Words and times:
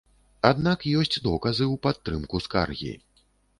Аднак 0.49 0.85
ёсць 1.01 1.19
доказы 1.27 1.65
ў 1.73 1.83
падтрымку 1.85 2.43
скаргі. 2.49 2.93